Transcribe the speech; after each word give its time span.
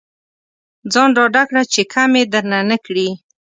ځان 0.93 1.09
ډاډه 1.15 1.43
کړه 1.49 1.61
چې 1.73 1.81
کمې 1.93 2.23
درنه 2.33 2.59
نه 2.69 2.77
کړي. 2.85 3.07